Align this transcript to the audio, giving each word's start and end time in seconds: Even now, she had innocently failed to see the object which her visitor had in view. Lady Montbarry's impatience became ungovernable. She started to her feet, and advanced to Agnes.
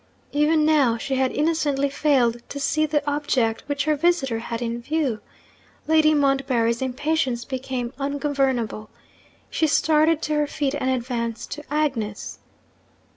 Even 0.31 0.65
now, 0.65 0.97
she 0.97 1.13
had 1.17 1.31
innocently 1.31 1.87
failed 1.87 2.37
to 2.49 2.59
see 2.59 2.87
the 2.87 3.07
object 3.07 3.61
which 3.67 3.85
her 3.85 3.95
visitor 3.95 4.39
had 4.39 4.59
in 4.59 4.81
view. 4.81 5.19
Lady 5.85 6.15
Montbarry's 6.15 6.81
impatience 6.81 7.45
became 7.45 7.93
ungovernable. 7.99 8.89
She 9.51 9.67
started 9.67 10.19
to 10.23 10.33
her 10.33 10.47
feet, 10.47 10.73
and 10.73 10.89
advanced 10.89 11.51
to 11.51 11.63
Agnes. 11.71 12.39